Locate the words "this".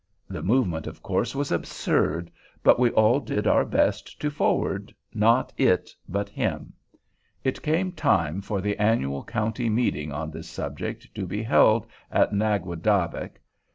10.31-10.49